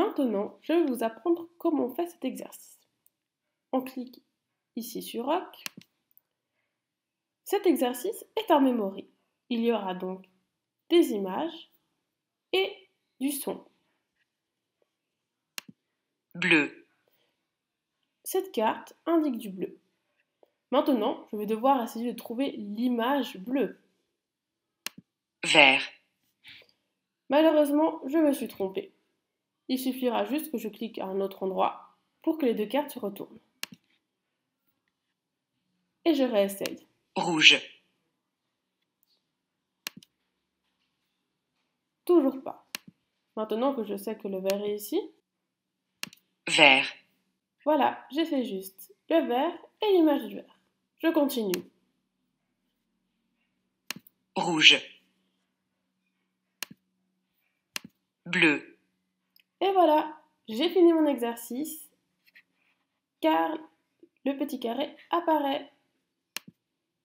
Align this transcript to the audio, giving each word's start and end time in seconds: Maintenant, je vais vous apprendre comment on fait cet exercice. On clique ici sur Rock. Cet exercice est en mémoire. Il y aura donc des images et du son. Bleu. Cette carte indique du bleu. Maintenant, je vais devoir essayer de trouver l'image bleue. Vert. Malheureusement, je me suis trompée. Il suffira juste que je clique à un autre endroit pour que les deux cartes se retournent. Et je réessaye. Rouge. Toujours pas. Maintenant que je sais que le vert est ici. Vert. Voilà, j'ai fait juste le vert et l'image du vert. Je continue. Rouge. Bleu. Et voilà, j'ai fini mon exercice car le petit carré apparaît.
Maintenant, 0.00 0.58
je 0.62 0.72
vais 0.72 0.86
vous 0.86 1.04
apprendre 1.04 1.46
comment 1.58 1.84
on 1.84 1.90
fait 1.90 2.06
cet 2.06 2.24
exercice. 2.24 2.80
On 3.70 3.82
clique 3.82 4.22
ici 4.74 5.02
sur 5.02 5.26
Rock. 5.26 5.62
Cet 7.44 7.66
exercice 7.66 8.24
est 8.34 8.50
en 8.50 8.62
mémoire. 8.62 8.96
Il 9.50 9.60
y 9.60 9.70
aura 9.70 9.92
donc 9.92 10.24
des 10.88 11.10
images 11.10 11.70
et 12.54 12.88
du 13.20 13.30
son. 13.30 13.62
Bleu. 16.34 16.86
Cette 18.24 18.52
carte 18.52 18.94
indique 19.04 19.36
du 19.36 19.50
bleu. 19.50 19.78
Maintenant, 20.70 21.26
je 21.30 21.36
vais 21.36 21.46
devoir 21.46 21.84
essayer 21.84 22.10
de 22.10 22.16
trouver 22.16 22.52
l'image 22.52 23.36
bleue. 23.36 23.78
Vert. 25.44 25.82
Malheureusement, 27.28 28.00
je 28.06 28.16
me 28.16 28.32
suis 28.32 28.48
trompée. 28.48 28.94
Il 29.70 29.78
suffira 29.78 30.24
juste 30.24 30.50
que 30.50 30.58
je 30.58 30.68
clique 30.68 30.98
à 30.98 31.04
un 31.04 31.20
autre 31.20 31.44
endroit 31.44 31.96
pour 32.22 32.38
que 32.38 32.44
les 32.44 32.54
deux 32.54 32.66
cartes 32.66 32.90
se 32.90 32.98
retournent. 32.98 33.38
Et 36.04 36.12
je 36.12 36.24
réessaye. 36.24 36.88
Rouge. 37.14 37.62
Toujours 42.04 42.42
pas. 42.42 42.66
Maintenant 43.36 43.72
que 43.72 43.84
je 43.84 43.96
sais 43.96 44.18
que 44.18 44.26
le 44.26 44.40
vert 44.40 44.60
est 44.60 44.74
ici. 44.74 45.00
Vert. 46.48 46.88
Voilà, 47.64 48.04
j'ai 48.10 48.24
fait 48.24 48.44
juste 48.44 48.92
le 49.08 49.24
vert 49.24 49.56
et 49.82 49.92
l'image 49.92 50.26
du 50.26 50.34
vert. 50.34 50.58
Je 50.98 51.12
continue. 51.12 51.62
Rouge. 54.34 54.82
Bleu. 58.26 58.69
Et 59.60 59.72
voilà, 59.72 60.16
j'ai 60.48 60.68
fini 60.70 60.92
mon 60.92 61.06
exercice 61.06 61.90
car 63.20 63.56
le 64.24 64.36
petit 64.36 64.58
carré 64.58 64.96
apparaît. 65.10 65.70